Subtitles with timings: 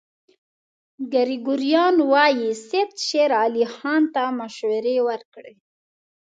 [1.13, 5.53] ګریګوریان وايي سید شېر علي خان ته مشورې ورکړې.